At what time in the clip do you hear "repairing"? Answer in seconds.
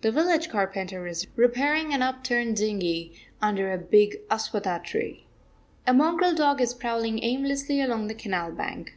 1.36-1.92